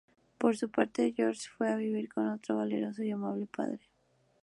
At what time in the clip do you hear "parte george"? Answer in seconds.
0.71-1.41